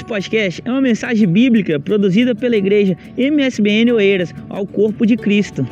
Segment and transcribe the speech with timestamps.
[0.00, 5.66] Esse podcast é uma mensagem bíblica produzida pela igreja MSBN Oeiras ao corpo de Cristo.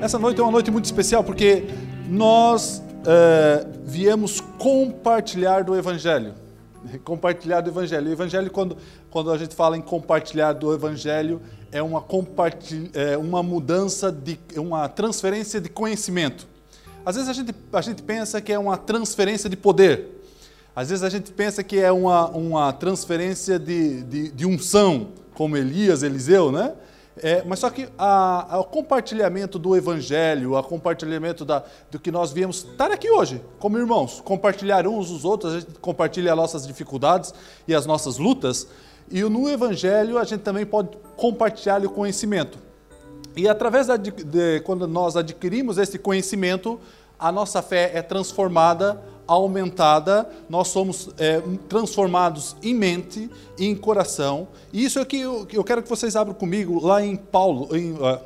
[0.00, 1.64] Essa noite é uma noite muito especial porque
[2.08, 6.34] nós é, viemos compartilhar do Evangelho.
[7.02, 8.08] Compartilhar do Evangelho.
[8.08, 8.76] O Evangelho, quando,
[9.10, 11.40] quando a gente fala em compartilhar do Evangelho,
[11.72, 16.46] é uma, compartilha, é uma mudança, de, uma transferência de conhecimento.
[17.04, 20.17] Às vezes a gente, a gente pensa que é uma transferência de poder.
[20.78, 25.56] Às vezes a gente pensa que é uma, uma transferência de, de, de unção, como
[25.56, 26.72] Elias, Eliseu, né?
[27.16, 32.58] É, mas só que o compartilhamento do Evangelho, o compartilhamento da, do que nós viemos
[32.58, 37.34] estar aqui hoje, como irmãos, compartilhar uns os outros, a gente compartilha as nossas dificuldades
[37.66, 38.68] e as nossas lutas,
[39.10, 42.56] e no Evangelho a gente também pode compartilhar o conhecimento.
[43.36, 46.78] E através de, de quando nós adquirimos esse conhecimento,
[47.18, 54.48] a nossa fé é transformada aumentada, nós somos é, transformados em mente e em coração.
[54.72, 57.92] E isso é que eu, eu quero que vocês abram comigo lá em Paulo, em,
[57.92, 58.18] uh,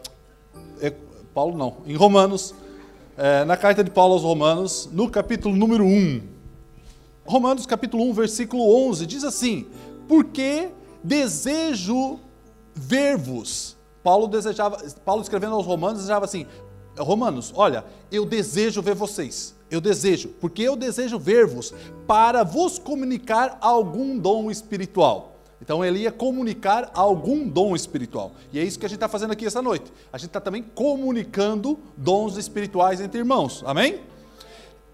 [0.80, 0.94] é,
[1.34, 2.54] Paulo não, em Romanos,
[3.16, 6.22] é, na carta de Paulo aos Romanos, no capítulo número 1.
[7.26, 9.66] Romanos capítulo 1, versículo 11, diz assim,
[10.08, 10.70] porque
[11.02, 12.20] desejo
[12.74, 13.76] ver-vos.
[14.04, 16.46] Paulo desejava, Paulo escrevendo aos Romanos, desejava assim,
[16.96, 21.72] Romanos, olha, eu desejo ver vocês eu desejo, porque eu desejo ver-vos
[22.06, 25.40] para vos comunicar algum dom espiritual.
[25.62, 28.32] Então ele ia comunicar algum dom espiritual.
[28.52, 29.90] E é isso que a gente está fazendo aqui essa noite.
[30.12, 33.62] A gente está também comunicando dons espirituais entre irmãos.
[33.64, 34.00] Amém?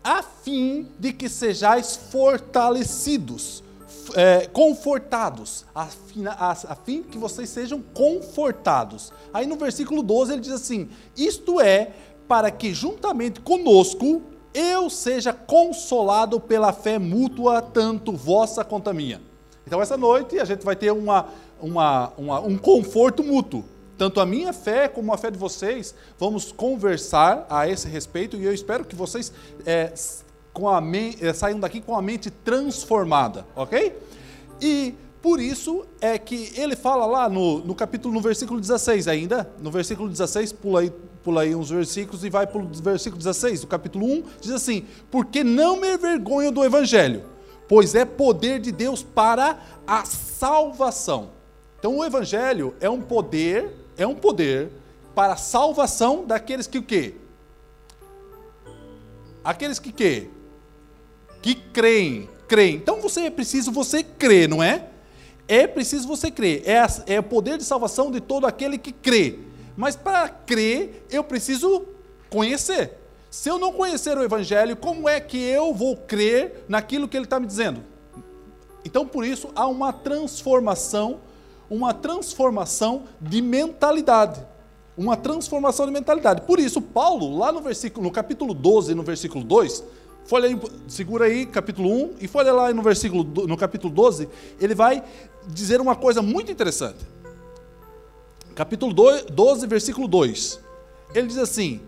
[0.04, 3.64] A fim de que sejais fortalecidos,
[4.14, 9.12] é, confortados, a fim, a, a fim que vocês sejam confortados.
[9.34, 11.94] Aí no versículo 12 ele diz assim: Isto é,
[12.28, 14.22] para que juntamente conosco
[14.54, 19.20] eu seja consolado pela fé mútua, tanto vossa quanto a minha.
[19.66, 21.26] Então, essa noite a gente vai ter uma,
[21.60, 23.64] uma, uma, um conforto mútuo.
[23.98, 28.44] Tanto a minha fé como a fé de vocês, vamos conversar a esse respeito e
[28.44, 29.32] eu espero que vocês
[29.66, 29.92] é,
[30.52, 30.80] com a
[31.20, 33.96] é, saiam daqui com a mente transformada, ok?
[34.60, 39.50] E por isso é que ele fala lá no, no capítulo, no versículo 16 ainda,
[39.60, 40.92] no versículo 16, pula aí
[41.22, 44.86] pula aí uns versículos e vai para o versículo 16 do capítulo 1, diz assim:
[45.10, 47.24] Porque não me envergonho do evangelho,
[47.68, 51.30] pois é poder de Deus para a salvação.
[51.78, 54.70] Então o evangelho é um poder, é um poder
[55.14, 57.14] para a salvação daqueles que o quê?
[59.44, 60.28] Aqueles que quê?
[61.42, 62.76] Que creem, creem.
[62.76, 64.88] Então você é preciso você crer, não é?
[65.48, 66.62] É preciso você crer.
[66.66, 69.38] É, é o poder de salvação de todo aquele que crê.
[69.74, 71.86] Mas para crer, eu preciso
[72.28, 72.98] conhecer.
[73.30, 77.24] Se eu não conhecer o Evangelho, como é que eu vou crer naquilo que ele
[77.24, 77.82] está me dizendo?
[78.84, 81.20] Então, por isso, há uma transformação,
[81.68, 84.44] uma transformação de mentalidade.
[84.96, 86.42] Uma transformação de mentalidade.
[86.42, 89.84] Por isso, Paulo, lá no versículo, no capítulo 12, no versículo 2,
[90.28, 90.48] folha
[90.86, 94.28] segura aí, capítulo 1, e folha lá no versículo, no capítulo 12,
[94.60, 95.02] ele vai
[95.48, 97.18] dizer uma coisa muito interessante
[98.58, 100.58] capítulo 12, versículo 2.
[101.14, 101.80] Ele diz assim: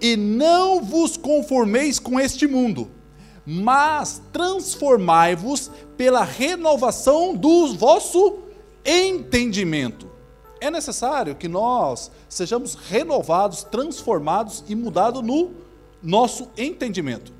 [0.00, 2.90] E não vos conformeis com este mundo,
[3.44, 8.38] mas transformai-vos pela renovação do vosso
[8.82, 10.10] entendimento.
[10.62, 15.52] É necessário que nós sejamos renovados, transformados e mudados no
[16.02, 17.33] nosso entendimento.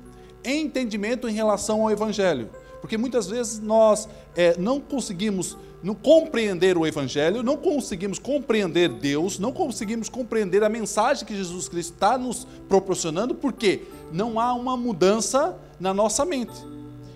[0.45, 2.49] Entendimento em relação ao Evangelho.
[2.81, 9.37] Porque muitas vezes nós é, não conseguimos não compreender o Evangelho, não conseguimos compreender Deus,
[9.37, 14.75] não conseguimos compreender a mensagem que Jesus Cristo está nos proporcionando, porque não há uma
[14.75, 16.53] mudança na nossa mente.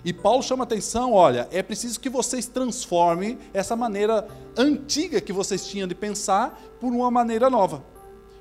[0.04, 5.68] E Paulo chama atenção: olha, é preciso que vocês transformem essa maneira antiga que vocês
[5.68, 7.84] tinham de pensar por uma maneira nova.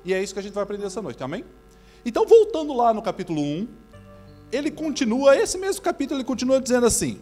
[0.05, 1.43] E é isso que a gente vai aprender essa noite, amém?
[2.05, 3.67] Então, voltando lá no capítulo 1,
[4.51, 7.19] ele continua, esse mesmo capítulo, ele continua dizendo assim: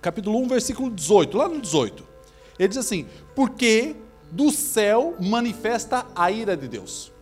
[0.00, 2.04] capítulo 1, versículo 18, lá no 18.
[2.58, 3.96] Ele diz assim: Porque
[4.30, 7.12] do céu manifesta a ira de Deus.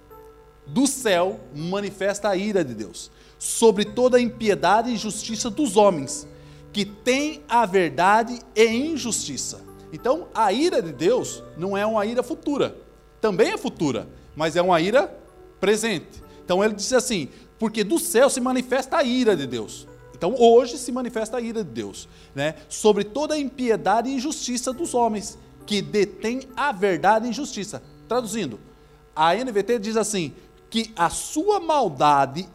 [0.66, 6.26] Do céu manifesta a ira de Deus sobre toda a impiedade e injustiça dos homens,
[6.72, 9.60] que têm a verdade e injustiça.
[9.92, 12.76] Então, a ira de Deus não é uma ira futura,
[13.20, 15.06] também é futura, mas é uma ira
[15.60, 16.22] presente.
[16.44, 17.28] Então ele diz assim:
[17.58, 19.86] porque do céu se manifesta a ira de Deus.
[20.14, 22.54] Então hoje se manifesta a ira de Deus, né?
[22.68, 27.82] Sobre toda a impiedade e injustiça dos homens que detêm a verdade e injustiça.
[28.08, 28.58] Traduzindo,
[29.14, 30.32] a NVT diz assim:
[30.70, 32.48] que a sua maldade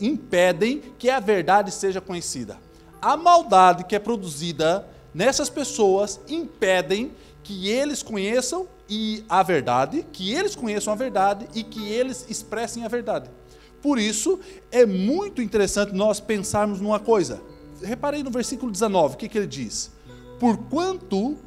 [0.00, 2.58] impedem que a verdade seja conhecida.
[3.00, 7.12] a maldade que é produzida nessas pessoas impedem
[7.42, 12.84] que eles conheçam e a verdade, que eles conheçam a verdade e que eles expressem
[12.84, 13.30] a verdade.
[13.82, 14.40] Por isso,
[14.70, 17.40] é muito interessante nós pensarmos numa coisa.
[17.82, 19.90] Reparei no versículo 19, o que, que ele diz?
[20.40, 21.38] Porquanto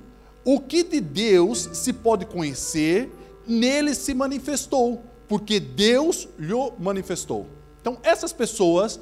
[0.43, 3.11] o que de Deus se pode conhecer,
[3.45, 7.47] nele se manifestou, porque Deus lhe manifestou.
[7.81, 8.99] Então, essas pessoas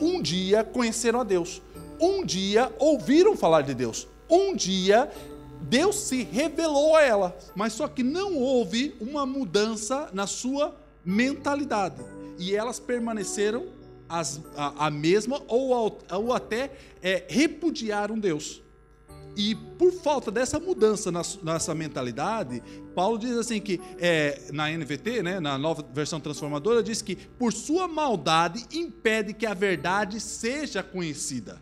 [0.00, 1.60] um dia conheceram a Deus,
[2.00, 5.10] um dia ouviram falar de Deus, um dia
[5.60, 10.74] Deus se revelou a ela, mas só que não houve uma mudança na sua
[11.04, 12.02] mentalidade
[12.38, 13.66] e elas permaneceram
[14.08, 18.62] as, a, a, mesma ou, ou até é, repudiaram Deus.
[19.34, 22.62] E por falta dessa mudança na, nessa mentalidade,
[22.94, 27.52] Paulo diz assim que é, na NVT, né, na nova versão transformadora, diz que por
[27.52, 31.60] sua maldade impede que a verdade seja conhecida.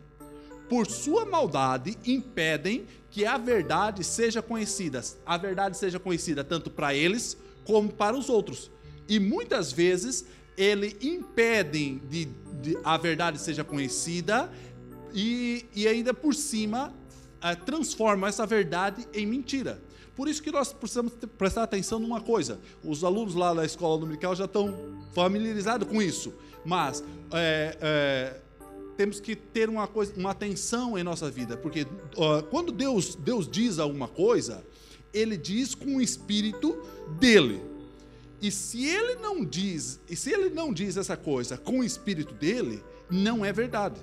[0.68, 5.02] Por sua maldade impedem que a verdade seja conhecida.
[5.24, 8.70] A verdade seja conhecida tanto para eles como para os outros.
[9.08, 10.24] E muitas vezes
[10.60, 12.26] ele impedem de,
[12.60, 14.52] de a verdade seja conhecida
[15.14, 16.92] e, e ainda por cima
[17.38, 19.82] uh, transformam essa verdade em mentira.
[20.14, 22.60] Por isso que nós precisamos prestar atenção numa coisa.
[22.84, 26.34] Os alunos lá da escola dominical já estão familiarizados com isso.
[26.62, 27.02] Mas
[27.32, 28.40] é, é,
[28.98, 31.56] temos que ter uma, coisa, uma atenção em nossa vida.
[31.56, 34.62] Porque uh, quando Deus, Deus diz alguma coisa,
[35.14, 36.76] Ele diz com o espírito
[37.18, 37.62] dele.
[38.40, 42.32] E se ele não diz, e se ele não diz essa coisa com o espírito
[42.34, 44.00] dele, não é verdade.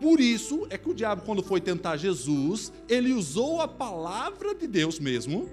[0.00, 4.68] Por isso é que o diabo, quando foi tentar Jesus, ele usou a palavra de
[4.68, 5.50] Deus mesmo,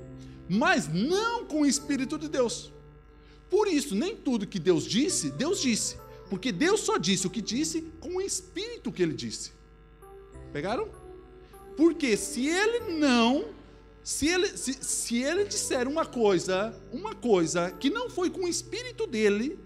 [0.48, 2.72] mas não com o Espírito de Deus.
[3.50, 5.98] Por isso, nem tudo que Deus disse, Deus disse.
[6.30, 9.51] Porque Deus só disse o que disse com o Espírito que ele disse.
[10.54, 10.88] Pegaram?
[11.75, 13.46] Porque se ele não,
[14.06, 18.48] se ele, se, se ele disser uma coisa, uma coisa que não foi com o
[18.48, 19.57] Espírito dele,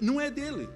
[0.00, 0.68] não é dele.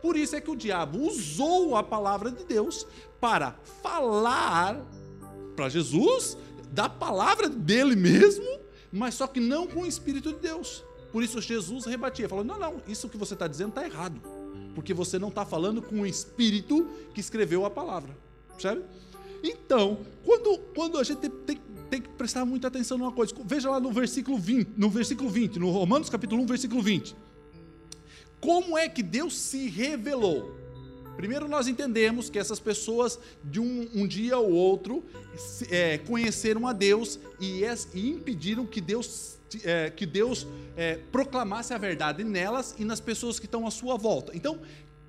[0.00, 2.86] Por isso é que o diabo usou a palavra de Deus
[3.20, 4.82] para falar
[5.54, 6.38] para Jesus
[6.72, 8.48] da palavra dele mesmo,
[8.90, 10.82] mas só que não com o Espírito de Deus.
[11.12, 14.18] Por isso Jesus rebatia, falou: não, não, isso que você está dizendo está errado,
[14.74, 18.16] porque você não está falando com o Espírito que escreveu a palavra,
[18.48, 18.82] percebe?
[19.42, 21.60] Então, quando, quando a gente tem,
[21.90, 25.58] tem que prestar muita atenção numa coisa, veja lá no versículo 20, no versículo 20,
[25.58, 27.16] no Romanos capítulo 1, versículo 20.
[28.40, 30.58] Como é que Deus se revelou?
[31.16, 35.04] Primeiro, nós entendemos que essas pessoas, de um, um dia ou outro,
[35.68, 37.62] é, conheceram a Deus e,
[37.92, 40.46] e impediram que Deus, é, que Deus
[40.76, 44.34] é, proclamasse a verdade nelas e nas pessoas que estão à sua volta.
[44.34, 44.60] Então,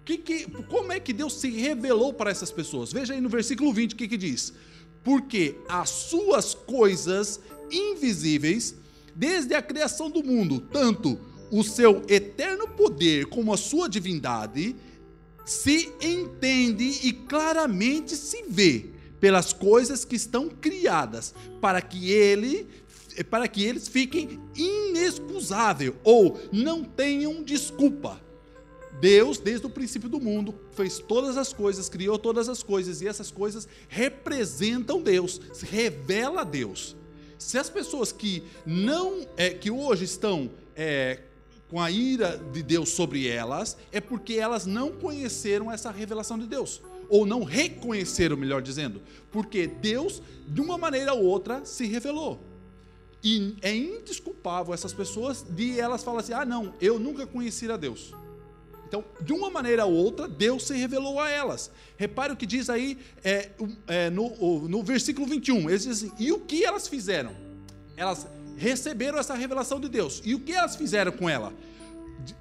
[0.03, 2.91] que, que, como é que Deus se revelou para essas pessoas?
[2.91, 4.53] Veja aí no versículo 20 o que, que diz:
[5.03, 7.39] Porque as suas coisas
[7.71, 8.75] invisíveis,
[9.15, 11.19] desde a criação do mundo, tanto
[11.51, 14.75] o seu eterno poder como a sua divindade,
[15.45, 18.85] se entende e claramente se vê
[19.19, 22.67] pelas coisas que estão criadas, para que ele
[23.29, 28.21] para que eles fiquem inexcusáveis ou não tenham desculpa.
[28.99, 33.07] Deus, desde o princípio do mundo, fez todas as coisas, criou todas as coisas, e
[33.07, 36.95] essas coisas representam Deus, revela Deus.
[37.37, 41.19] Se as pessoas que não, é, que hoje estão é,
[41.71, 46.45] com a ira de Deus sobre elas, é porque elas não conheceram essa revelação de
[46.45, 46.81] Deus.
[47.09, 49.01] Ou não reconheceram, melhor dizendo.
[49.31, 52.39] Porque Deus, de uma maneira ou outra, se revelou.
[53.23, 57.77] E é indesculpável essas pessoas de elas falarem assim: ah, não, eu nunca conheci a
[57.77, 58.13] Deus.
[58.91, 61.71] Então, de uma maneira ou outra, Deus se revelou a elas.
[61.95, 63.51] Repare o que diz aí é,
[63.87, 65.69] é, no, no versículo 21.
[65.69, 67.31] Eles dizem assim: e o que elas fizeram?
[67.95, 70.21] Elas receberam essa revelação de Deus.
[70.25, 71.53] E o que elas fizeram com ela?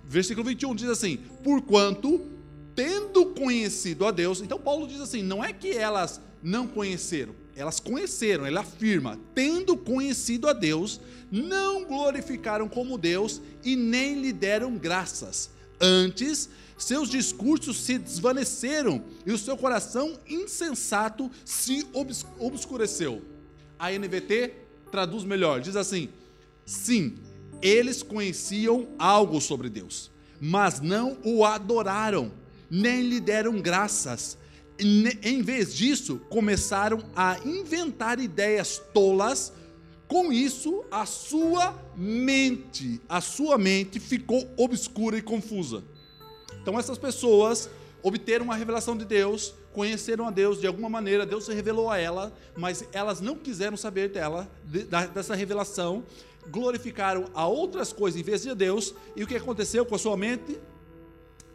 [0.02, 2.26] Versículo 21 diz assim: Porquanto,
[2.74, 4.40] tendo conhecido a Deus.
[4.40, 9.76] Então, Paulo diz assim: não é que elas não conheceram, elas conheceram, ele afirma: tendo
[9.76, 15.59] conhecido a Deus, não glorificaram como Deus e nem lhe deram graças.
[15.80, 21.86] Antes, seus discursos se desvaneceram e o seu coração insensato se
[22.38, 23.22] obscureceu.
[23.78, 24.54] A NVT
[24.90, 26.08] traduz melhor, diz assim:
[26.66, 27.16] sim,
[27.62, 30.10] eles conheciam algo sobre Deus,
[30.40, 32.32] mas não o adoraram,
[32.70, 34.38] nem lhe deram graças.
[35.22, 39.52] Em vez disso, começaram a inventar ideias tolas.
[40.10, 45.84] Com isso, a sua mente, a sua mente ficou obscura e confusa.
[46.60, 47.70] Então essas pessoas
[48.02, 51.96] obteram uma revelação de Deus, conheceram a Deus de alguma maneira, Deus se revelou a
[51.96, 54.82] ela, mas elas não quiseram saber dela, de,
[55.14, 56.02] dessa revelação,
[56.48, 60.16] glorificaram a outras coisas em vez de Deus, e o que aconteceu com a sua
[60.16, 60.58] mente?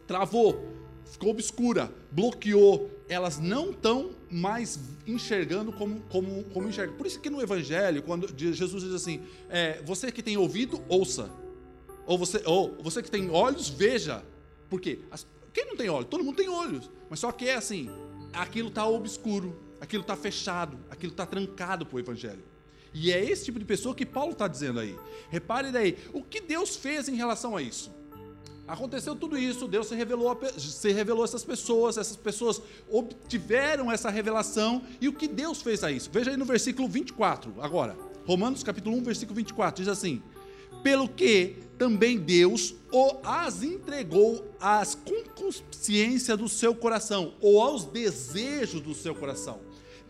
[0.06, 0.66] Travou,
[1.10, 6.96] ficou obscura, bloqueou, elas não estão mais enxergando como, como, como enxergam.
[6.96, 11.30] Por isso que no Evangelho, quando Jesus diz assim, é, você que tem ouvido, ouça.
[12.06, 14.24] Ou você, ou você que tem olhos, veja.
[14.68, 15.00] Por quê?
[15.10, 16.08] As, quem não tem olhos?
[16.08, 16.90] Todo mundo tem olhos.
[17.08, 17.90] Mas só que é assim,
[18.32, 22.44] aquilo está obscuro, aquilo está fechado, aquilo está trancado para o Evangelho.
[22.92, 24.96] E é esse tipo de pessoa que Paulo está dizendo aí.
[25.28, 27.94] Repare daí, o que Deus fez em relação a isso?
[28.68, 34.10] Aconteceu tudo isso, Deus se revelou, a, se revelou essas pessoas, essas pessoas obtiveram essa
[34.10, 36.10] revelação, e o que Deus fez a isso?
[36.12, 37.96] Veja aí no versículo 24, agora.
[38.26, 40.20] Romanos capítulo 1, versículo 24, diz assim:
[40.82, 48.80] Pelo que também Deus o as entregou às concupiscências do seu coração, ou aos desejos
[48.80, 49.60] do seu coração.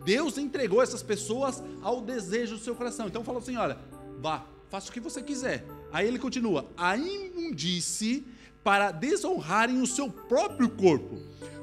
[0.02, 3.06] Deus entregou essas pessoas ao desejo do seu coração.
[3.06, 3.76] Então falou assim: olha,
[4.18, 5.66] vá, faça o que você quiser.
[5.92, 8.26] Aí ele continua: a imundície
[8.66, 11.20] para desonrarem o seu próprio corpo,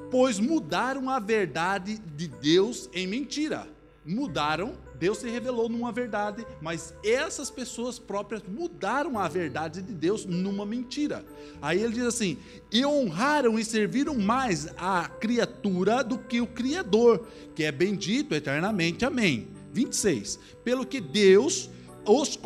[0.10, 3.68] pois mudaram a verdade de Deus em mentira.
[4.06, 10.24] Mudaram, Deus se revelou numa verdade, mas essas pessoas próprias mudaram a verdade de Deus
[10.24, 11.26] numa mentira.
[11.62, 12.38] Aí ele diz assim:
[12.72, 19.04] e honraram e serviram mais a criatura do que o Criador, que é bendito eternamente.
[19.04, 19.50] Amém.
[19.74, 20.40] 26.
[20.64, 21.70] Pelo que Deus
[22.06, 22.40] os,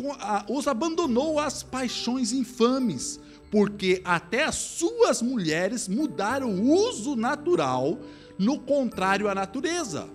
[0.48, 7.98] os abandonou às paixões infames porque até as suas mulheres mudaram o uso natural
[8.38, 10.08] no contrário à natureza.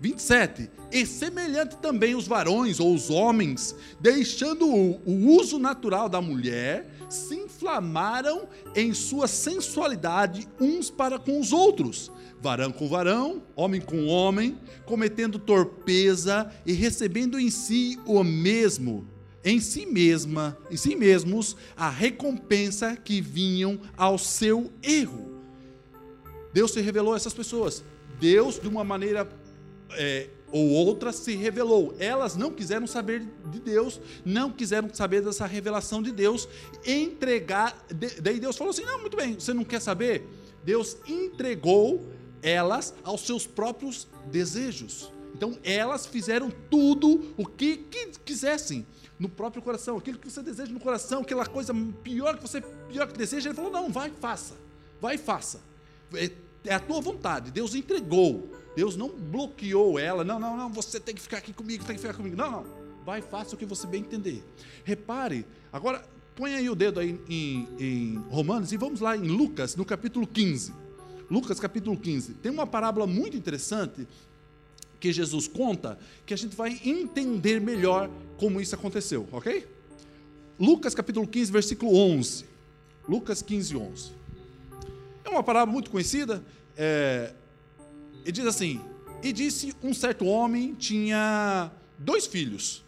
[0.00, 0.70] 27.
[0.92, 6.88] E semelhante também os varões ou os homens, deixando o, o uso natural da mulher,
[7.08, 14.06] se inflamaram em sua sensualidade uns para com os outros, varão com varão, homem com
[14.06, 14.56] homem,
[14.86, 21.88] cometendo torpeza e recebendo em si o mesmo em si mesma, em si mesmos, a
[21.88, 25.42] recompensa que vinham ao seu erro.
[26.52, 27.84] Deus se revelou a essas pessoas.
[28.20, 29.28] Deus, de uma maneira
[29.92, 31.94] é, ou outra, se revelou.
[31.98, 36.48] Elas não quiseram saber de Deus, não quiseram saber dessa revelação de Deus,
[36.84, 37.86] entregar.
[38.20, 40.26] Daí Deus falou assim: não, muito bem, você não quer saber?
[40.64, 45.12] Deus entregou elas aos seus próprios desejos.
[45.34, 48.86] Então elas fizeram tudo o que, que quisessem
[49.18, 53.06] no próprio coração, aquilo que você deseja no coração, aquela coisa pior que você pior
[53.06, 54.54] que deseja, ele falou: "Não, vai, faça.
[55.00, 55.60] Vai, faça.
[56.14, 56.30] É,
[56.64, 57.50] é a tua vontade.
[57.50, 58.52] Deus entregou.
[58.76, 60.22] Deus não bloqueou ela.
[60.22, 62.36] Não, não, não, você tem que ficar aqui comigo, tem que ficar comigo.
[62.36, 62.64] Não, não.
[63.04, 64.44] Vai, faça o que você bem entender.
[64.84, 66.04] Repare, agora
[66.36, 70.26] põe aí o dedo aí em, em Romanos e vamos lá em Lucas, no capítulo
[70.26, 70.72] 15.
[71.30, 72.34] Lucas capítulo 15.
[72.34, 74.06] Tem uma parábola muito interessante
[75.00, 79.66] que Jesus conta, que a gente vai entender melhor como isso aconteceu, ok?
[80.58, 82.44] Lucas capítulo 15, versículo 11.
[83.08, 84.12] Lucas 15, 11.
[85.24, 86.42] É uma parábola muito conhecida.
[86.76, 87.32] É,
[88.24, 88.80] e diz assim:
[89.22, 92.84] E disse um certo homem tinha dois filhos.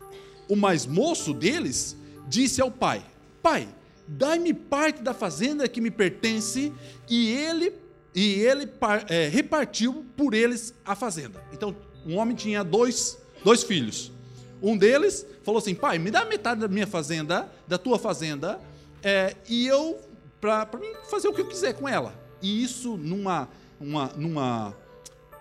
[0.48, 1.96] O mais moço deles
[2.28, 3.04] disse ao pai:
[3.40, 3.68] Pai,
[4.06, 6.72] dai-me parte da fazenda que me pertence.
[7.08, 7.72] E ele
[8.14, 8.68] e ele
[9.08, 11.42] é, repartiu por eles a fazenda.
[11.52, 11.74] Então
[12.06, 14.12] um homem tinha dois, dois filhos.
[14.62, 18.60] Um deles falou assim: pai, me dá metade da minha fazenda, da tua fazenda,
[19.02, 19.98] é, e eu,
[20.40, 22.14] para mim fazer o que eu quiser com ela.
[22.42, 24.76] E isso, numa, uma, numa,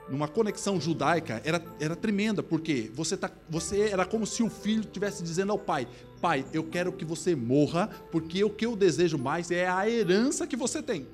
[0.09, 4.81] numa conexão judaica, era, era tremenda, porque você, tá, você era como se o filho
[4.81, 5.87] estivesse dizendo ao pai:
[6.21, 10.47] pai, eu quero que você morra, porque o que eu desejo mais é a herança
[10.47, 11.07] que você tem.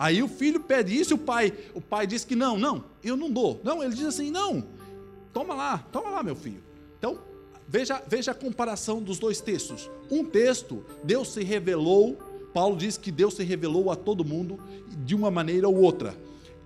[0.00, 3.30] Aí o filho pede isso o pai, o pai diz que não, não, eu não
[3.30, 3.60] dou.
[3.62, 4.66] Não, ele diz assim, não,
[5.30, 6.64] toma lá, toma lá, meu filho.
[6.98, 7.18] Então,
[7.68, 9.90] veja, veja a comparação dos dois textos.
[10.10, 12.16] Um texto, Deus se revelou,
[12.54, 14.58] Paulo diz que Deus se revelou a todo mundo
[15.04, 16.16] de uma maneira ou outra.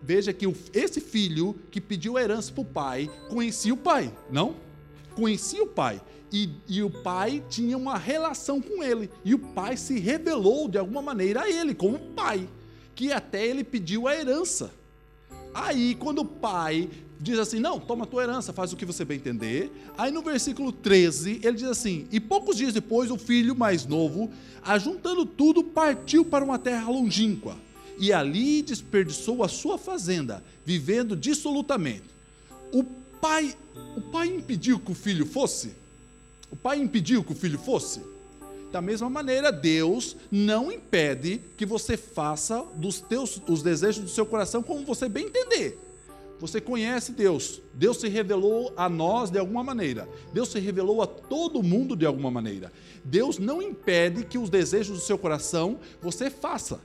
[0.01, 4.55] Veja que esse filho que pediu herança para o pai, conhecia o pai, não?
[5.17, 6.01] Conhecia o pai.
[6.31, 9.11] E, e, o pai tinha uma relação com ele.
[9.25, 12.49] E o pai se revelou de alguma maneira a ele, como pai
[12.95, 14.73] que até ele pediu a herança.
[15.55, 16.89] Aí, quando o pai
[17.21, 19.73] diz assim: Não, toma a tua herança, faz o que você bem entender.
[19.97, 24.31] Aí no versículo 13, ele diz assim: E poucos dias depois, o filho mais novo,
[24.63, 27.57] ajuntando tudo, partiu para uma terra longínqua.
[27.99, 32.05] E ali desperdiçou a sua fazenda, vivendo dissolutamente.
[32.73, 33.57] O pai,
[33.97, 35.73] o pai impediu que o filho fosse?
[36.51, 38.01] O pai impediu que o filho fosse?
[38.75, 44.27] Da mesma maneira, Deus não impede que você faça dos teus os desejos do seu
[44.27, 45.79] coração como você bem entender.
[46.41, 47.63] você conhece Deus.
[47.73, 50.09] Deus se revelou a nós de alguma maneira.
[50.33, 52.73] Deus se revelou a todo mundo de alguma maneira.
[53.05, 56.81] Deus não impede que os desejos do seu coração você faça.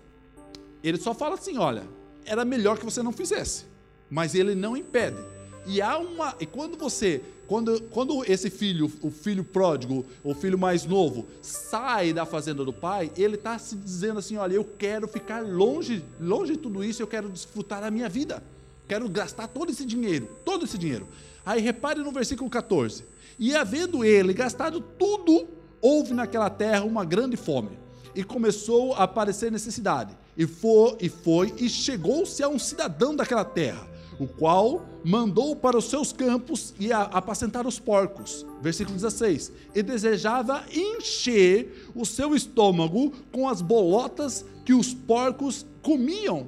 [0.84, 1.88] Ele só fala assim: olha,
[2.24, 3.66] era melhor que você não fizesse.
[4.08, 5.18] Mas ele não impede.
[5.66, 6.36] E há uma.
[6.40, 7.24] E quando você.
[7.50, 12.72] Quando, quando esse filho, o filho pródigo, o filho mais novo, sai da fazenda do
[12.72, 17.02] pai, ele está se dizendo assim: olha, eu quero ficar longe, longe de tudo isso,
[17.02, 18.44] eu quero desfrutar a minha vida.
[18.88, 21.08] Quero gastar todo esse dinheiro, todo esse dinheiro.
[21.44, 23.04] Aí repare no versículo 14.
[23.40, 25.48] E havendo ele gastado tudo,
[25.82, 27.72] houve naquela terra uma grande fome.
[28.14, 30.16] E começou a aparecer necessidade.
[30.38, 33.89] E foi, e foi, e chegou-se a um cidadão daquela terra,
[34.20, 38.46] o qual mandou para os seus campos e apacentar os porcos.
[38.62, 39.52] Versículo 16.
[39.74, 46.48] E desejava encher o seu estômago com as bolotas que os porcos comiam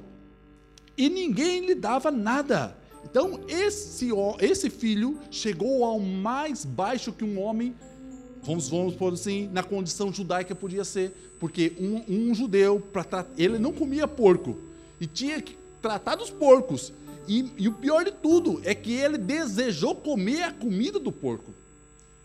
[0.96, 2.76] e ninguém lhe dava nada.
[3.04, 4.10] Então, esse,
[4.40, 7.74] esse filho chegou ao mais baixo que um homem,
[8.42, 12.82] vamos, vamos por assim, na condição judaica podia ser, porque um, um judeu,
[13.36, 14.58] ele não comia porco
[15.00, 16.92] e tinha que tratar dos porcos.
[17.28, 21.54] E, e, o pior de tudo é que ele desejou comer a comida do porco.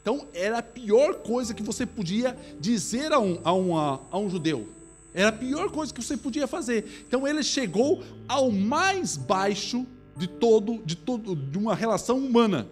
[0.02, 4.30] Então, era a pior coisa que você podia dizer a um, a, uma, a um
[4.30, 4.70] judeu.
[5.18, 7.04] Era a pior coisa que você podia fazer.
[7.08, 9.84] Então ele chegou ao mais baixo
[10.16, 12.68] de todo, de todo, de uma relação humana.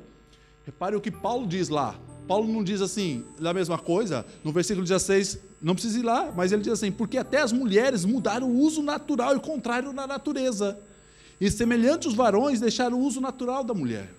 [0.63, 1.96] Repare o que Paulo diz lá.
[2.27, 6.51] Paulo não diz assim, a mesma coisa, no versículo 16, não precisa ir lá, mas
[6.51, 10.77] ele diz assim: porque até as mulheres mudaram o uso natural e contrário da natureza.
[11.39, 14.10] E semelhante os varões deixaram o uso natural da mulher.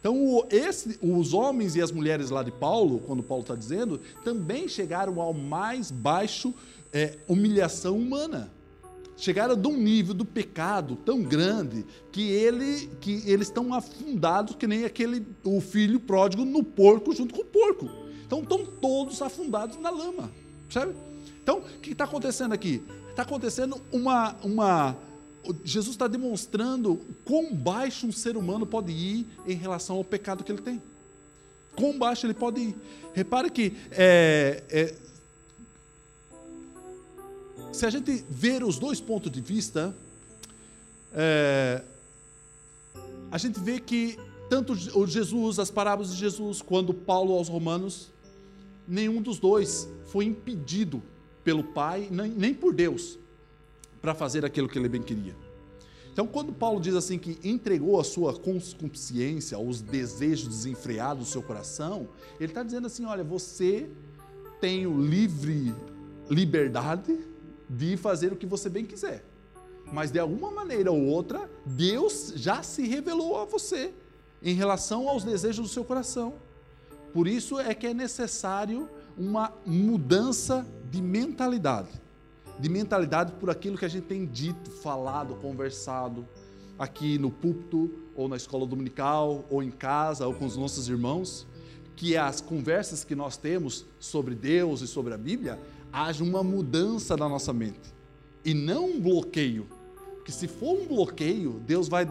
[0.00, 4.68] Então, esse, os homens e as mulheres lá de Paulo, quando Paulo está dizendo, também
[4.68, 6.54] chegaram ao mais baixo
[6.92, 8.50] é, humilhação humana.
[9.16, 14.66] Chegaram de um nível do pecado tão grande que, ele, que eles estão afundados que
[14.66, 17.88] nem aquele o filho pródigo no porco junto com o porco.
[18.26, 20.30] Então estão todos afundados na lama,
[20.68, 20.94] sabe?
[21.42, 22.82] Então o que está acontecendo aqui?
[23.08, 24.96] Está acontecendo uma, uma
[25.64, 30.52] Jesus está demonstrando quão baixo um ser humano pode ir em relação ao pecado que
[30.52, 30.82] ele tem.
[31.74, 32.76] Quão baixo ele pode ir.
[33.14, 34.94] Repare que é, é,
[37.72, 39.94] se a gente ver os dois pontos de vista,
[41.12, 41.82] é,
[43.30, 48.10] a gente vê que tanto o Jesus, as parábolas de Jesus, quando Paulo aos Romanos,
[48.86, 51.02] nenhum dos dois foi impedido
[51.44, 53.18] pelo Pai, nem, nem por Deus,
[54.06, 55.34] para fazer aquilo que ele bem queria.
[56.12, 61.42] Então, quando Paulo diz assim que entregou a sua consciência aos desejos desenfreados do seu
[61.42, 63.90] coração, ele está dizendo assim: olha, você
[64.60, 65.74] tem o livre
[66.30, 67.18] liberdade
[67.68, 69.24] de fazer o que você bem quiser.
[69.92, 73.92] Mas de alguma maneira ou outra, Deus já se revelou a você
[74.40, 76.34] em relação aos desejos do seu coração.
[77.12, 78.88] Por isso é que é necessário
[79.18, 82.05] uma mudança de mentalidade.
[82.58, 86.26] De mentalidade por aquilo que a gente tem dito, falado, conversado
[86.78, 91.46] aqui no púlpito, ou na escola dominical, ou em casa, ou com os nossos irmãos,
[91.94, 95.58] que as conversas que nós temos sobre Deus e sobre a Bíblia
[95.92, 97.94] haja uma mudança na nossa mente
[98.44, 99.66] e não um bloqueio.
[100.24, 102.06] Que se for um bloqueio, Deus vai,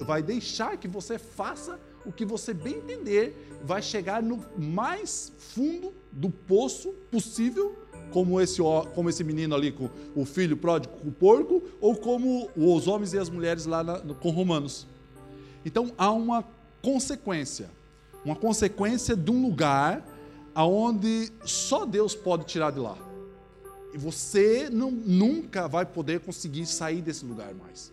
[0.00, 5.92] vai deixar que você faça o que você bem entender, vai chegar no mais fundo
[6.10, 7.76] do poço possível,
[8.10, 8.60] como esse,
[8.94, 13.12] como esse menino ali com o filho pródigo com o porco, ou como os homens
[13.12, 14.86] e as mulheres lá na, com Romanos.
[15.64, 16.44] Então há uma
[16.82, 17.70] consequência,
[18.24, 20.06] uma consequência de um lugar
[20.54, 22.96] aonde só Deus pode tirar de lá.
[23.92, 27.92] E você não, nunca vai poder conseguir sair desse lugar mais.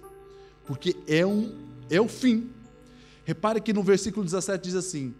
[0.66, 1.56] Porque é, um,
[1.90, 2.50] é o fim.
[3.26, 5.16] Repare que no versículo 17 diz assim: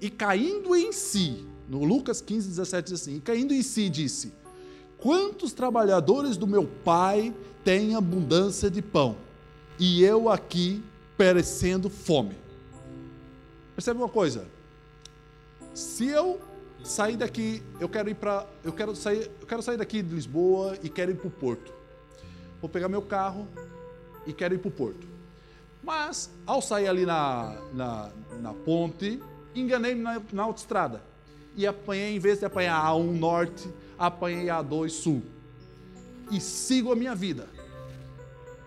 [0.00, 4.32] E caindo em si, no Lucas 15, 17 diz assim: E caindo em si, disse:
[4.98, 7.32] Quantos trabalhadores do meu pai
[7.64, 9.16] têm abundância de pão,
[9.78, 10.82] e eu aqui
[11.16, 12.36] perecendo fome?
[13.76, 14.48] Percebe uma coisa?
[15.72, 16.40] Se eu
[16.82, 20.76] sair daqui, eu quero ir para, eu quero sair, eu quero sair daqui de Lisboa
[20.82, 21.72] e quero ir para o Porto.
[22.60, 23.46] Vou pegar meu carro
[24.26, 25.06] e quero ir para o Porto.
[25.84, 28.10] Mas ao sair ali na, na,
[28.42, 29.22] na ponte,
[29.54, 31.09] enganei na, na autoestrada
[31.60, 33.68] e apanhei, em vez de apanhar a 1 norte,
[33.98, 35.22] apanhei a 2 sul.
[36.30, 37.46] E sigo a minha vida,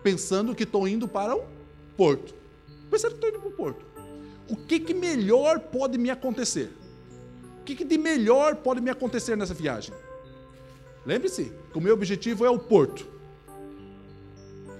[0.03, 1.43] pensando que estou indo para o
[1.97, 2.35] Porto.
[2.91, 3.83] Pensando que estou indo para o Porto.
[4.47, 6.69] O que, que melhor pode me acontecer?
[7.61, 9.95] O que, que de melhor pode me acontecer nessa viagem?
[11.03, 13.07] Lembre-se que o meu objetivo é o porto.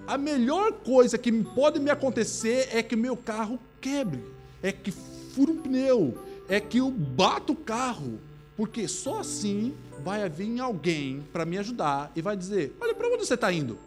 [0.05, 4.23] a melhor coisa que pode me acontecer é que meu carro quebre,
[4.61, 6.17] é que fura um pneu,
[6.47, 8.19] é que eu bato o carro,
[8.55, 13.25] porque só assim vai vir alguém para me ajudar e vai dizer: Olha, para onde
[13.25, 13.77] você está indo?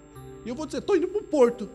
[0.45, 1.69] E eu vou dizer: Estou indo para o porto.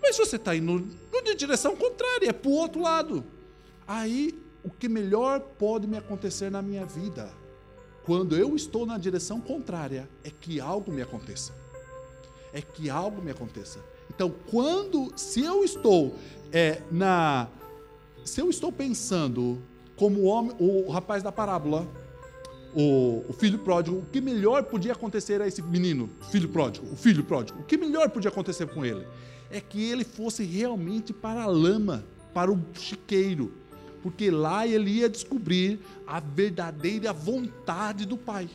[0.00, 3.24] Mas você está indo na direção contrária, é para o outro lado.
[3.86, 7.30] Aí, o que melhor pode me acontecer na minha vida,
[8.04, 11.52] quando eu estou na direção contrária, é que algo me aconteça.
[12.52, 13.80] É que algo me aconteça.
[14.08, 16.14] Então, quando, se eu estou
[16.52, 17.48] é, na,
[18.24, 19.60] se eu estou pensando
[19.98, 21.86] como o homem, o rapaz da parábola,
[22.74, 26.96] o, o, filho pródigo, o que melhor podia acontecer a esse menino, filho pródigo, o
[26.96, 29.06] filho pródigo, o que melhor podia acontecer com ele?
[29.50, 33.52] É que ele fosse realmente para a lama, para o chiqueiro,
[34.02, 38.48] porque lá ele ia descobrir a verdadeira vontade do Pai.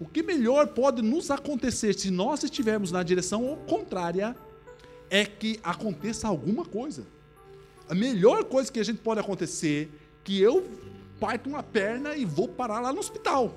[0.00, 4.34] O que melhor pode nos acontecer se nós estivermos na direção contrária
[5.08, 7.06] é que aconteça alguma coisa.
[7.88, 9.90] A melhor coisa que a gente pode acontecer
[10.24, 10.66] que eu
[11.20, 13.56] parto uma perna e vou parar lá no hospital.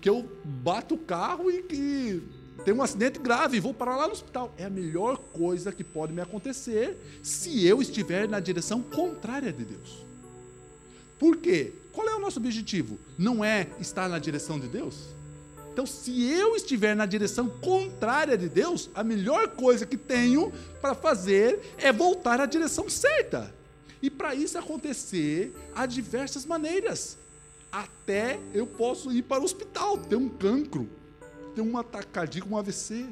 [0.00, 2.22] Que eu bato o carro e que
[2.64, 4.52] tem um acidente grave e vou parar lá no hospital.
[4.56, 9.64] É a melhor coisa que pode me acontecer se eu estiver na direção contrária de
[9.64, 10.04] Deus.
[11.18, 11.72] Por quê?
[11.92, 12.98] Qual é o nosso objetivo?
[13.16, 15.14] Não é estar na direção de Deus?
[15.72, 20.94] Então, se eu estiver na direção contrária de Deus, a melhor coisa que tenho para
[20.94, 23.54] fazer é voltar à direção certa.
[24.02, 27.16] E para isso acontecer, há diversas maneiras.
[27.70, 30.90] Até eu posso ir para o hospital, ter um cancro,
[31.54, 33.06] ter um ataque cardíaco, um AVC.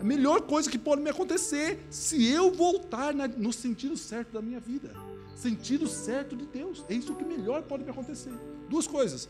[0.00, 4.58] A melhor coisa que pode me acontecer se eu voltar no sentido certo da minha
[4.58, 4.92] vida.
[5.36, 6.84] Sentido certo de Deus.
[6.88, 8.32] É isso que melhor pode me acontecer.
[8.68, 9.28] Duas coisas.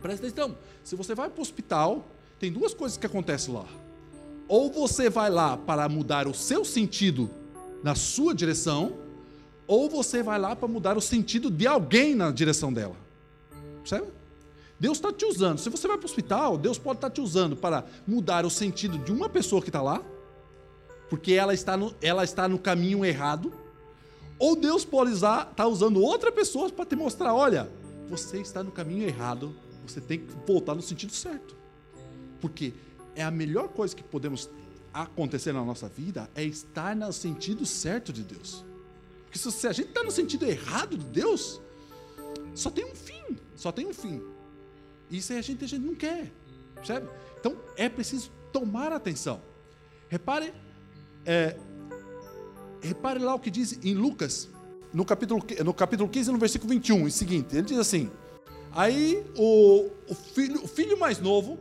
[0.00, 0.56] Presta atenção.
[0.84, 2.06] Se você vai para o hospital,
[2.38, 3.66] tem duas coisas que acontecem lá.
[4.46, 7.28] Ou você vai lá para mudar o seu sentido
[7.82, 9.07] na sua direção,
[9.68, 12.96] ou você vai lá para mudar o sentido de alguém na direção dela.
[13.80, 14.08] Percebe?
[14.80, 15.58] Deus está te usando.
[15.58, 18.50] Se você vai para o hospital, Deus pode estar tá te usando para mudar o
[18.50, 20.02] sentido de uma pessoa que está lá,
[21.10, 23.52] porque ela está, no, ela está no caminho errado.
[24.38, 27.68] Ou Deus pode estar tá usando outra pessoa para te mostrar: olha,
[28.08, 29.54] você está no caminho errado,
[29.86, 31.54] você tem que voltar no sentido certo.
[32.40, 32.72] Porque
[33.14, 34.48] é a melhor coisa que podemos
[34.94, 38.64] acontecer na nossa vida é estar no sentido certo de Deus.
[39.30, 41.60] Porque se a gente está no sentido errado de Deus,
[42.54, 43.36] só tem um fim.
[43.54, 44.22] Só tem um fim.
[45.10, 46.32] Isso aí a gente, a gente não quer.
[46.74, 47.08] Percebe?
[47.38, 49.42] Então é preciso tomar atenção.
[50.08, 50.54] Repare,
[51.26, 51.58] é,
[52.80, 54.48] repare lá o que diz em Lucas,
[54.92, 58.10] no capítulo, no capítulo 15, no versículo 21, o seguinte: ele diz assim.
[58.72, 61.58] Aí o, o, filho, o filho mais novo,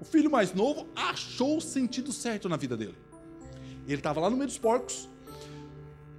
[0.00, 2.96] o filho mais novo achou o sentido certo na vida dele.
[3.86, 5.08] Ele estava lá no meio dos porcos,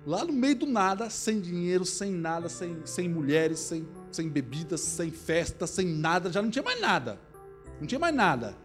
[0.08, 4.80] lá no meio do nada, sem dinheiro, sem nada, sem, sem mulheres, sem, sem bebidas,
[4.80, 7.20] sem festa, sem nada, já não tinha mais nada.
[7.78, 8.56] Não tinha mais nada.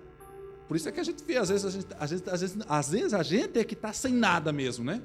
[0.69, 2.59] Por isso é que a gente vê, às vezes a gente, às vezes, às vezes,
[2.69, 5.03] às vezes a gente é que está sem nada mesmo, né?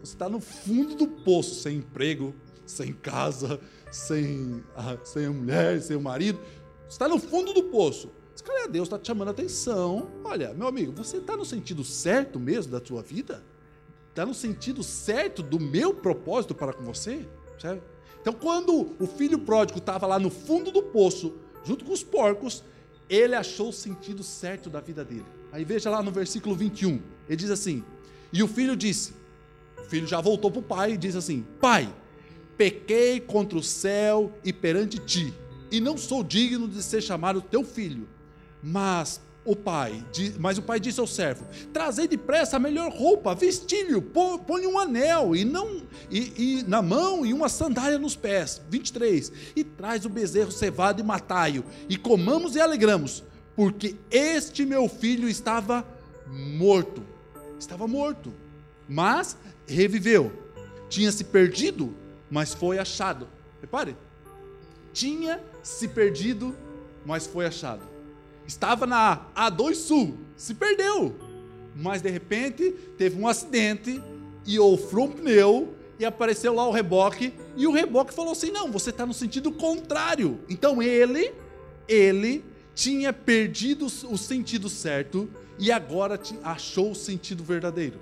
[0.00, 2.34] Você está no fundo do poço, sem emprego,
[2.66, 4.64] sem casa, sem,
[5.04, 6.40] sem a mulher, sem o marido.
[6.80, 8.10] Você está no fundo do poço.
[8.32, 10.10] Mas, cara, Deus está te chamando a atenção.
[10.24, 13.44] Olha, meu amigo, você está no sentido certo mesmo da sua vida?
[14.16, 17.28] Está no sentido certo do meu propósito para com você,
[17.60, 17.82] certo?
[18.18, 22.64] Então, quando o filho pródigo estava lá no fundo do poço, junto com os porcos,
[23.10, 25.26] ele achou o sentido certo da vida dele.
[25.52, 26.98] Aí veja lá no versículo 21,
[27.28, 27.84] ele diz assim:
[28.32, 29.12] E o filho disse,
[29.78, 31.86] o filho já voltou para o pai e diz assim: Pai,
[32.56, 35.32] pequei contra o céu e perante ti,
[35.70, 38.08] e não sou digno de ser chamado teu filho.
[38.62, 40.04] Mas o pai,
[40.38, 45.36] mas o pai disse ao servo: Trazei depressa a melhor roupa, vestilho, põe um anel
[45.36, 48.60] e não e, e, na mão e uma sandália nos pés.
[48.68, 49.32] 23.
[49.54, 53.22] E traz o bezerro cevado e matai-o, e comamos e alegramos,
[53.54, 55.86] porque este meu filho estava
[56.26, 57.02] morto.
[57.58, 58.34] Estava morto,
[58.88, 60.32] mas reviveu.
[60.88, 61.94] Tinha se perdido,
[62.30, 63.28] mas foi achado.
[63.60, 63.96] Repare,
[64.92, 66.54] tinha se perdido,
[67.04, 67.95] mas foi achado.
[68.46, 71.14] Estava na A2 Sul, se perdeu.
[71.74, 74.02] Mas de repente teve um acidente
[74.46, 78.70] e ofrou um pneu e apareceu lá o reboque e o reboque falou assim: "Não,
[78.70, 80.40] você está no sentido contrário".
[80.48, 81.34] Então ele
[81.88, 85.28] ele tinha perdido o sentido certo
[85.58, 88.00] e agora achou o sentido verdadeiro.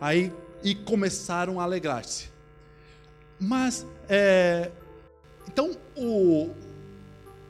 [0.00, 2.30] Aí e começaram a alegrar-se.
[3.38, 4.70] Mas é,
[5.46, 6.50] então o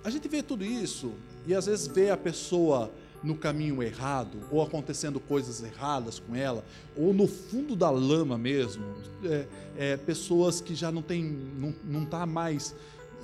[0.03, 1.13] a gente vê tudo isso
[1.47, 2.91] e às vezes vê a pessoa
[3.25, 6.63] no caminho errado, ou acontecendo coisas erradas com ela,
[6.95, 8.85] ou no fundo da lama mesmo,
[9.25, 12.75] é, é, pessoas que já não tem, não, não tá mais,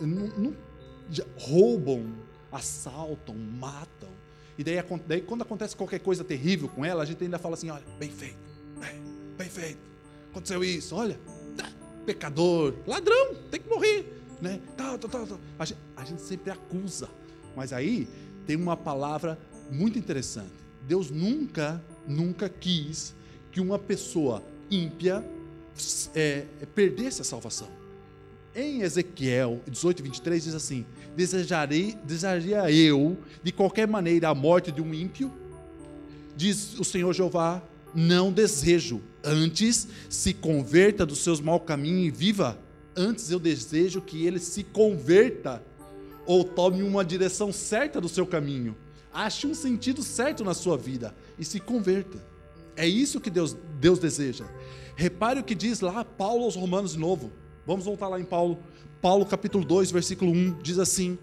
[0.01, 0.57] não, não,
[1.37, 2.07] roubam,
[2.51, 4.09] assaltam, matam.
[4.57, 7.71] E daí, daí, quando acontece qualquer coisa terrível com ela, a gente ainda fala assim:
[7.71, 8.39] olha, bem feito,
[8.81, 9.03] bem,
[9.37, 9.79] bem feito,
[10.31, 11.21] aconteceu isso, olha,
[11.57, 11.71] tá,
[12.07, 14.17] pecador, ladrão, tem que morrer.
[14.41, 14.61] Né?
[15.59, 17.11] A, gente, a gente sempre acusa.
[17.57, 18.09] Mas aí
[18.47, 19.39] tem uma palavra
[19.71, 20.53] muito interessante.
[20.87, 23.15] Deus nunca, nunca quis
[23.53, 25.25] que uma pessoa ímpia
[26.15, 27.69] é, perdesse a salvação.
[28.55, 30.85] Em Ezequiel 18, 23 diz assim:
[31.17, 35.33] Desejarei, desejaria eu de qualquer maneira a morte de um ímpio?
[36.37, 37.63] Diz o Senhor Jeová:
[37.95, 39.01] Não desejo.
[39.23, 42.59] Antes se converta dos seus maus caminhos e viva.
[42.97, 45.63] Antes eu desejo que ele se converta
[46.31, 48.77] ou tome uma direção certa do seu caminho.
[49.13, 52.25] Ache um sentido certo na sua vida e se converta.
[52.77, 54.45] É isso que Deus, Deus deseja.
[54.95, 57.33] Repare o que diz lá Paulo aos Romanos de novo.
[57.67, 58.61] Vamos voltar lá em Paulo.
[59.03, 61.19] Paulo capítulo 2, versículo 1 diz assim: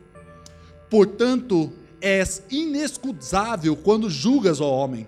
[0.89, 5.07] Portanto, és inescusável quando julgas, ó homem.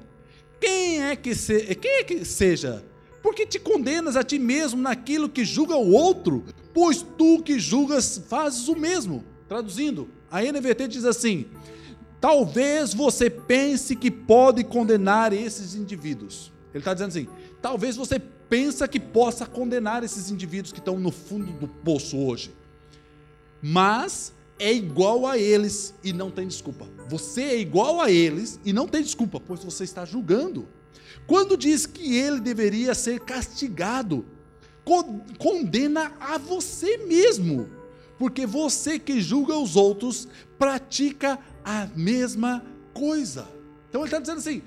[0.62, 2.86] Quem é que, se, quem é que seja?
[3.22, 8.22] Porque te condenas a ti mesmo naquilo que julga o outro, pois tu que julgas
[8.30, 9.26] fazes o mesmo.
[9.50, 11.48] Traduzindo, a NVT diz assim:
[12.22, 16.52] Talvez você pense que pode condenar esses indivíduos.
[16.72, 17.28] Ele está dizendo assim:
[17.62, 22.54] talvez você pense que possa condenar esses indivíduos que estão no fundo do poço hoje.
[23.62, 26.88] Mas é igual a eles e não tem desculpa.
[27.08, 30.68] Você é igual a eles e não tem desculpa, pois você está julgando.
[31.26, 34.26] Quando diz que ele deveria ser castigado,
[35.38, 37.70] condena a você mesmo,
[38.20, 40.28] porque você que julga os outros
[40.60, 42.62] pratica a mesma
[42.94, 43.48] coisa.
[43.88, 44.62] Então ele está dizendo assim: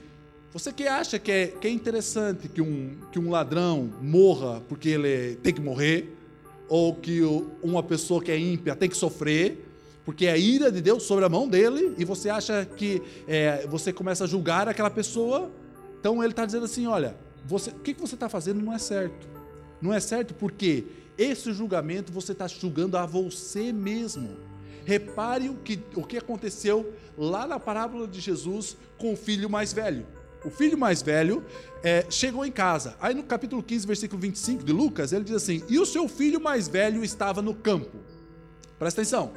[0.53, 4.89] você que acha que é, que é interessante que um, que um ladrão morra porque
[4.89, 6.17] ele tem que morrer,
[6.67, 7.21] ou que
[7.63, 9.69] uma pessoa que é ímpia tem que sofrer,
[10.03, 13.67] porque é a ira de Deus sobre a mão dele, e você acha que é,
[13.67, 15.51] você começa a julgar aquela pessoa,
[16.01, 18.79] então ele está dizendo assim: olha, você, o que, que você está fazendo não é
[18.79, 19.29] certo.
[19.81, 20.85] Não é certo porque
[21.17, 24.37] esse julgamento você está julgando a você mesmo.
[24.85, 29.73] Repare o que, o que aconteceu lá na parábola de Jesus com o filho mais
[29.73, 30.07] velho.
[30.45, 31.45] O filho mais velho
[31.83, 32.97] é, chegou em casa.
[33.01, 36.41] Aí no capítulo 15, versículo 25 de Lucas, ele diz assim: E o seu filho
[36.41, 37.99] mais velho estava no campo.
[38.79, 39.33] Presta atenção.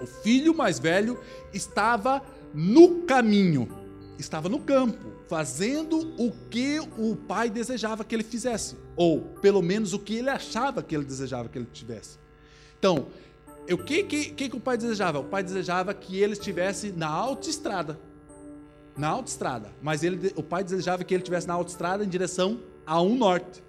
[0.00, 1.18] O filho mais velho
[1.52, 2.22] estava
[2.54, 3.68] no caminho,
[4.18, 9.92] estava no campo, fazendo o que o pai desejava que ele fizesse, ou pelo menos
[9.92, 12.18] o que ele achava que ele desejava que ele tivesse.
[12.78, 13.08] Então,
[13.70, 15.18] o que, que, que, o pai desejava?
[15.18, 17.98] O pai desejava que ele estivesse na autoestrada.
[18.96, 19.72] Na autoestrada.
[19.82, 23.62] Mas ele, o pai desejava que ele estivesse na autoestrada em direção a um norte.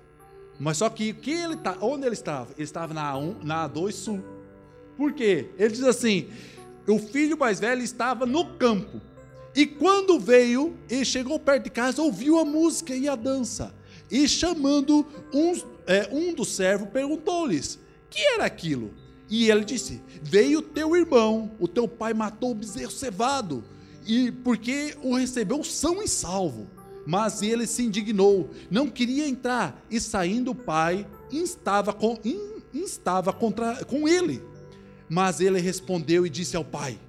[0.60, 2.52] Mas só que, que ele tá, onde ele estava?
[2.54, 4.24] Ele estava na A1, na A2 Sul.
[4.96, 5.52] Por quê?
[5.58, 6.30] Ele diz assim:
[6.88, 9.02] o filho mais velho estava no campo.
[9.58, 13.74] E quando veio e chegou perto de casa, ouviu a música e a dança.
[14.10, 15.52] E chamando um,
[15.88, 18.94] é, um dos servos, perguntou-lhes: que era aquilo?
[19.28, 23.64] E ele disse: Veio teu irmão, o teu pai matou o bezerro cevado,
[24.06, 26.68] e porque o recebeu são e salvo.
[27.04, 32.16] Mas ele se indignou, não queria entrar, e saindo o pai, instava, com,
[32.72, 34.40] instava contra, com ele.
[35.10, 37.00] Mas ele respondeu e disse ao pai: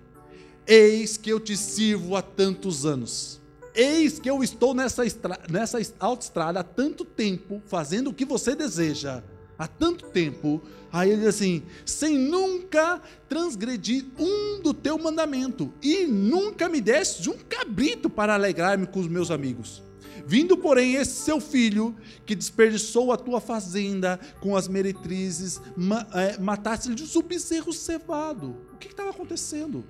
[0.68, 3.40] Eis que eu te sirvo há tantos anos.
[3.74, 8.54] Eis que eu estou nessa, estra nessa autoestrada há tanto tempo, fazendo o que você
[8.54, 9.22] deseja,
[9.58, 16.06] há tanto tempo, Aí ele diz assim: sem nunca transgredir um do teu mandamento, e
[16.06, 19.82] nunca me deste um cabrito para alegrar-me com os meus amigos.
[20.26, 26.38] Vindo, porém, esse seu filho, que desperdiçou a tua fazenda com as meretrizes, ma, é,
[26.38, 28.56] mataste-lhe o bezerro cevado.
[28.74, 29.84] O que estava acontecendo?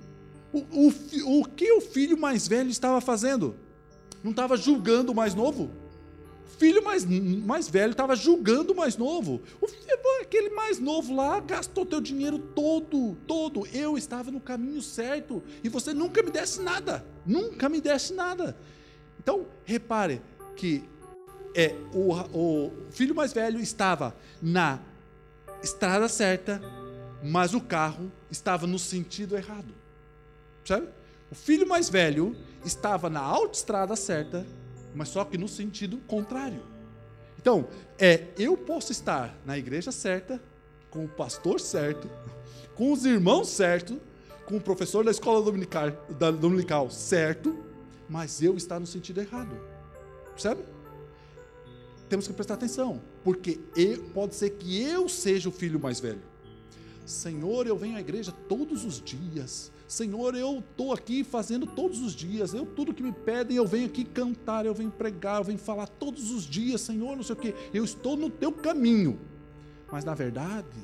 [0.51, 3.55] O, o, o que o filho mais velho estava fazendo?
[4.23, 5.69] Não estava julgando o mais novo?
[6.59, 9.41] filho mais, mais velho estava julgando o mais novo.
[9.61, 9.81] O filho,
[10.21, 13.65] aquele mais novo lá gastou teu dinheiro todo, todo.
[13.67, 17.05] Eu estava no caminho certo e você nunca me desse nada.
[17.25, 18.57] Nunca me desse nada.
[19.17, 20.21] Então, repare
[20.57, 20.83] que
[21.55, 24.79] é, o, o filho mais velho estava na
[25.63, 26.61] estrada certa,
[27.23, 29.73] mas o carro estava no sentido errado.
[30.69, 30.87] Sabe?
[31.31, 34.45] O filho mais velho estava na autoestrada certa,
[34.93, 36.61] mas só que no sentido contrário.
[37.41, 40.39] Então, é, eu posso estar na igreja certa,
[40.91, 42.07] com o pastor certo,
[42.75, 43.97] com os irmãos certos,
[44.45, 47.57] com o professor da escola dominical, da dominical certo,
[48.07, 49.59] mas eu estar no sentido errado.
[50.33, 50.63] Percebe?
[52.07, 56.21] Temos que prestar atenção, porque eu, pode ser que eu seja o filho mais velho.
[57.07, 59.71] Senhor, eu venho à igreja todos os dias.
[59.89, 62.53] Senhor, eu estou aqui fazendo todos os dias.
[62.53, 65.87] Eu tudo que me pedem, eu venho aqui cantar, eu venho pregar, eu venho falar
[65.87, 67.55] todos os dias, Senhor, não sei o que.
[67.73, 69.19] Eu estou no teu caminho.
[69.91, 70.77] Mas na verdade,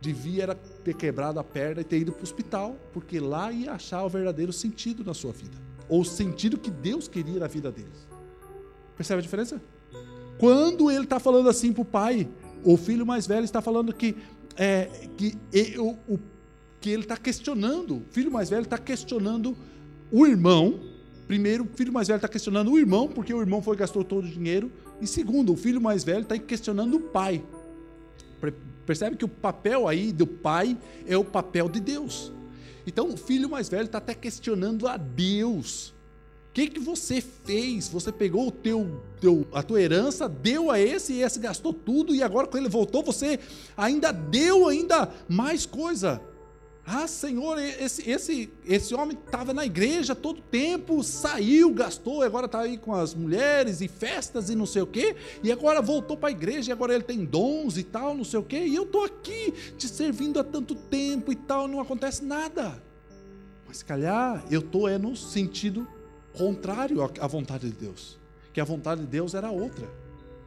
[0.00, 3.72] devia era ter quebrado a perna e ter ido para o hospital, porque lá ia
[3.72, 7.72] achar o verdadeiro sentido na sua vida, ou o sentido que Deus queria na vida
[7.72, 8.06] deles.
[8.96, 9.60] Percebe a diferença?
[10.38, 12.28] Quando ele está falando assim para o pai,
[12.62, 14.14] o filho mais velho está falando que
[14.56, 15.36] é, que,
[15.76, 16.18] o, o,
[16.84, 19.56] que ele está questionando, o filho mais velho está questionando
[20.12, 20.80] o irmão.
[21.26, 24.26] Primeiro, o filho mais velho está questionando o irmão, porque o irmão foi gastou todo
[24.26, 24.70] o dinheiro.
[25.00, 27.42] E segundo, o filho mais velho está questionando o pai.
[28.84, 32.30] Percebe que o papel aí do pai é o papel de Deus.
[32.86, 35.94] Então, o filho mais velho está até questionando a Deus
[36.54, 37.88] que, que você fez?
[37.88, 42.14] Você pegou o teu, teu, a tua herança, deu a esse e esse gastou tudo
[42.14, 43.40] e agora quando ele voltou você
[43.76, 46.22] ainda deu ainda mais coisa.
[46.86, 52.60] Ah, Senhor, esse, esse, esse homem estava na igreja todo tempo, saiu, gastou, agora está
[52.60, 56.28] aí com as mulheres e festas e não sei o quê, e agora voltou para
[56.28, 58.82] a igreja e agora ele tem dons e tal, não sei o quê, e eu
[58.82, 62.82] estou aqui te servindo há tanto tempo e tal, não acontece nada.
[63.66, 65.88] Mas calhar eu estou é no sentido
[66.34, 68.18] contrário à vontade de Deus.
[68.52, 69.88] Que a vontade de Deus era outra.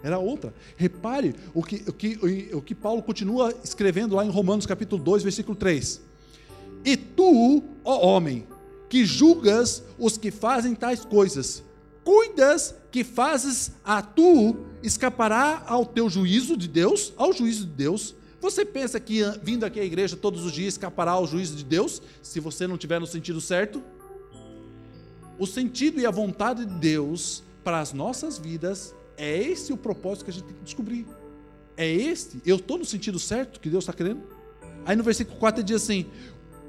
[0.04, 0.54] Era outra.
[0.78, 5.24] Repare o que, o que, o que Paulo continua escrevendo lá em Romanos capítulo 2,
[5.24, 6.02] versículo 3.
[6.84, 8.48] E tu, ó homem,
[8.90, 11.64] que julgas os que fazem tais coisas,
[12.04, 18.16] cuidas que fazes a tu escapará ao teu juízo de Deus, ao juízo de Deus.
[18.40, 22.02] Você pensa que vindo aqui à igreja todos os dias escapará ao juízo de Deus,
[22.22, 23.84] se você não tiver no sentido certo?
[25.40, 30.26] o sentido e a vontade de Deus para as nossas vidas, é esse o propósito
[30.26, 31.06] que a gente tem que descobrir.
[31.76, 34.24] É este, eu estou no sentido certo que Deus está querendo?
[34.86, 36.08] Aí no versículo 4 ele diz assim: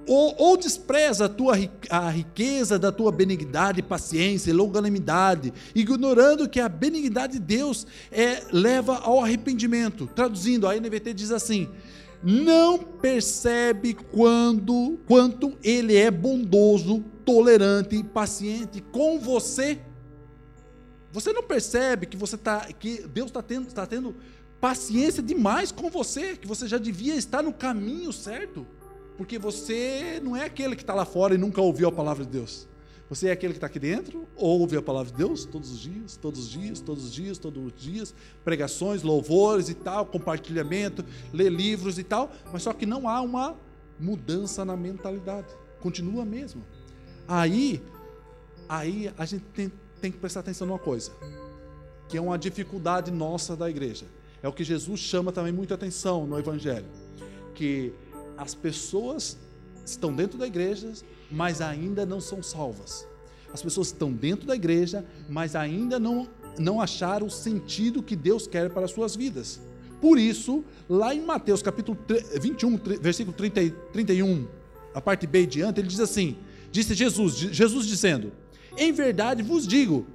[0.09, 1.55] ou, ou, despreza a tua
[1.90, 8.42] a riqueza da tua benignidade, paciência e longanimidade, ignorando que a benignidade de Deus é,
[8.51, 10.07] leva ao arrependimento.
[10.07, 11.68] Traduzindo, a NVT diz assim:
[12.23, 19.79] não percebe quando quanto ele é bondoso tolerante e paciente com você.
[21.12, 24.16] Você não percebe que você tá, que Deus está tendo, tá tendo
[24.61, 28.66] paciência demais com você, que você já devia estar no caminho certo,
[29.18, 32.31] porque você não é aquele que está lá fora e nunca ouviu a palavra de
[32.31, 32.68] Deus.
[33.11, 36.16] Você é aquele que está aqui dentro, ouve a palavra de Deus todos os dias,
[36.16, 41.48] todos os dias, todos os dias, todos os dias, pregações, louvores e tal, compartilhamento, lê
[41.48, 43.57] livros e tal, mas só que não há uma
[43.98, 45.48] mudança na mentalidade,
[45.81, 46.62] continua mesmo.
[47.26, 47.83] Aí,
[48.68, 51.11] aí a gente tem, tem que prestar atenção numa coisa,
[52.09, 54.07] que é uma dificuldade nossa da igreja.
[54.40, 56.87] É o que Jesus chama também muita atenção no Evangelho,
[57.52, 57.92] que
[58.38, 59.37] as pessoas
[59.85, 60.92] estão dentro da igreja,
[61.31, 63.07] mas ainda não são salvas.
[63.53, 68.46] As pessoas estão dentro da igreja, mas ainda não, não acharam o sentido que Deus
[68.46, 69.61] quer para as suas vidas.
[70.01, 71.98] Por isso, lá em Mateus capítulo
[72.40, 74.46] 21, versículo 30, 31,
[74.94, 76.37] a parte B diante, ele diz assim:
[76.70, 78.31] Disse Jesus, Jesus dizendo:
[78.77, 80.07] Em verdade vos digo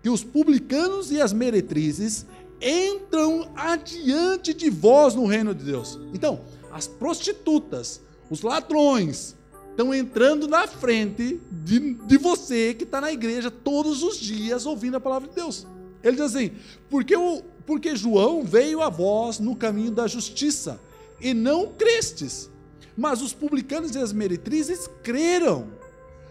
[0.00, 2.26] que os publicanos e as meretrizes
[2.60, 5.98] entram adiante de vós no reino de Deus.
[6.14, 6.40] Então,
[6.72, 9.36] as prostitutas, os ladrões,
[9.70, 14.96] estão entrando na frente de, de você que está na igreja todos os dias ouvindo
[14.96, 15.66] a palavra de Deus.
[16.02, 16.52] Ele diz assim:
[16.88, 20.80] porque, o, porque João veio a vós no caminho da justiça
[21.20, 22.50] e não crestes,
[22.96, 25.68] mas os publicanos e as meretrizes creram.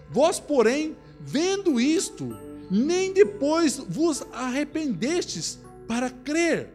[0.10, 2.36] Vós, porém, vendo isto,
[2.70, 6.74] nem depois vos arrependestes para crer.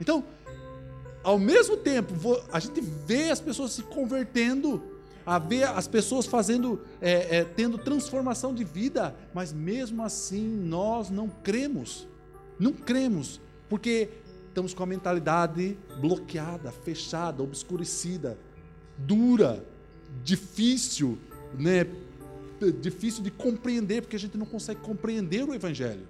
[0.00, 0.24] Então,
[1.26, 4.80] ao mesmo tempo, a gente vê as pessoas se convertendo,
[5.26, 11.10] a ver as pessoas fazendo, é, é, tendo transformação de vida, mas mesmo assim nós
[11.10, 12.06] não cremos,
[12.60, 14.08] não cremos, porque
[14.46, 18.38] estamos com a mentalidade bloqueada, fechada, obscurecida,
[18.96, 19.64] dura,
[20.22, 21.18] difícil,
[21.58, 21.88] né?
[22.80, 26.06] difícil de compreender, porque a gente não consegue compreender o Evangelho.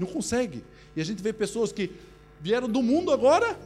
[0.00, 0.64] Não consegue.
[0.96, 1.92] E a gente vê pessoas que
[2.40, 3.58] vieram do mundo agora,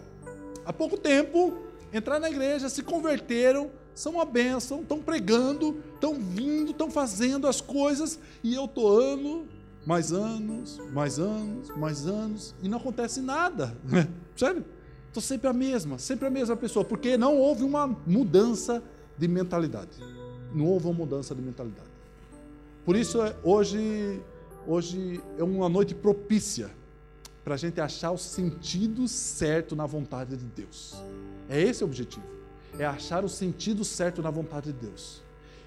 [0.69, 1.57] há pouco tempo,
[1.95, 7.59] entraram na igreja, se converteram, são uma bênção, estão pregando, estão vindo, estão fazendo as
[7.59, 9.49] coisas, e eu estou ano,
[9.87, 13.75] mais anos, mais anos, mais anos, e não acontece nada.
[14.37, 14.63] Percebe?
[15.07, 18.83] Estou sempre a mesma, sempre a mesma pessoa, porque não houve uma mudança
[19.17, 19.99] de mentalidade.
[20.55, 21.89] Não houve uma mudança de mentalidade.
[22.85, 24.21] Por isso, hoje,
[24.67, 26.71] hoje é uma noite propícia
[27.49, 31.03] para a gente achar o sentido certo na vontade de Deus.
[31.49, 32.27] É esse o objetivo.
[32.79, 35.23] É achar o sentido certo na vontade de Deus.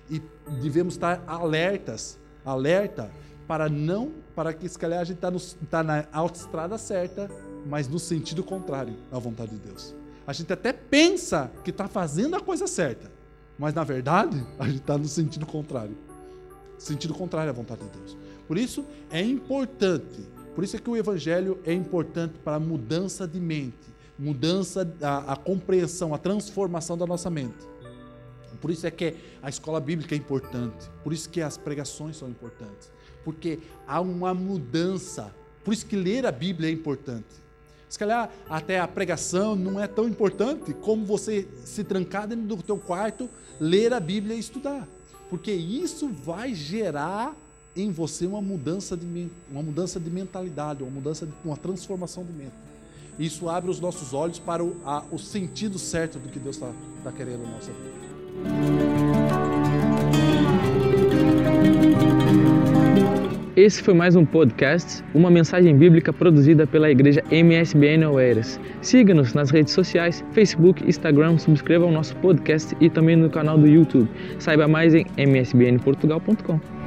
[0.07, 0.21] E
[0.61, 3.11] devemos estar alertas, alerta
[3.47, 5.31] para não, para que se calhar a gente está
[5.71, 7.27] tá na autoestrada certa,
[7.65, 9.95] mas no sentido contrário à vontade de Deus.
[10.27, 13.11] A gente até pensa que está fazendo a coisa certa,
[13.57, 15.97] mas na verdade a gente está no sentido contrário.
[16.77, 18.15] Sentido contrário à vontade de Deus.
[18.47, 23.27] Por isso é importante, por isso é que o Evangelho é importante para a mudança
[23.27, 27.69] de mente, mudança, a, a compreensão, a transformação da nossa mente.
[28.59, 32.29] Por isso é que a escola bíblica é importante, por isso que as pregações são
[32.29, 32.91] importantes
[33.23, 35.33] porque há uma mudança.
[35.63, 37.41] Por isso que ler a Bíblia é importante.
[37.87, 42.63] Se calhar até a pregação não é tão importante como você se trancar dentro do
[42.63, 43.29] teu quarto,
[43.59, 44.87] ler a Bíblia e estudar.
[45.29, 47.35] Porque isso vai gerar
[47.75, 52.33] em você uma mudança de, uma mudança de mentalidade, uma mudança de uma transformação de
[52.33, 52.53] mente.
[53.19, 56.71] Isso abre os nossos olhos para o, a, o sentido certo do que Deus está
[57.03, 58.01] tá querendo na nossa vida.
[63.55, 68.59] Esse foi mais um podcast, uma mensagem bíblica produzida pela igreja MSBN Oeiras.
[68.81, 73.67] Siga-nos nas redes sociais, Facebook, Instagram, subscreva o nosso podcast e também no canal do
[73.67, 74.09] YouTube.
[74.39, 76.80] Saiba mais em msbnportugal.com.